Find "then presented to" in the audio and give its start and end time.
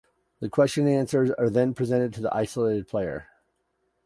1.47-2.21